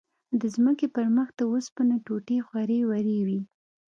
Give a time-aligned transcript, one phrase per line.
[0.39, 3.39] د ځمکې پر مخ د اوسپنو ټوټې خورې ورې وې.